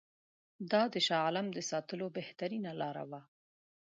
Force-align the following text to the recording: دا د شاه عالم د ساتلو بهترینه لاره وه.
دا 0.71 0.81
د 0.93 0.95
شاه 1.05 1.21
عالم 1.25 1.47
د 1.53 1.59
ساتلو 1.69 2.05
بهترینه 2.17 2.71
لاره 2.81 3.03
وه. 3.09 3.21